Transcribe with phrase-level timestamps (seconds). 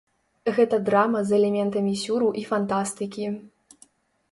[0.55, 3.31] Гэта драма з элементамі сюру і фантастыкі.